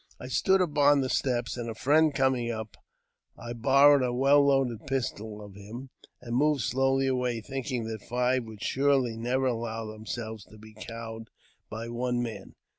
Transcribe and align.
ll 0.19 0.23
I 0.25 0.29
stood 0.29 0.61
upon 0.61 1.01
the 1.01 1.09
steps, 1.11 1.55
and 1.57 1.69
a 1.69 1.75
friend 1.75 2.11
coming 2.11 2.49
up, 2.49 2.75
I 3.37 3.53
borrowed' 3.53 4.01
a 4.01 4.11
well 4.11 4.43
loaded 4.47 4.87
pistol 4.87 5.43
of 5.43 5.53
him, 5.53 5.91
and 6.19 6.35
moved 6.35 6.61
slowly 6.61 7.05
away, 7.05 7.39
thinking 7.39 7.83
that 7.83 8.01
five 8.01 8.41
men 8.41 8.49
would 8.49 8.63
surely 8.63 9.15
never 9.15 9.45
allow 9.45 9.85
themselves 9.85 10.43
to 10.45 10.57
be 10.57 10.73
cowed 10.73 11.29
by 11.69 11.87
one 11.87 12.19
man. 12.19 12.55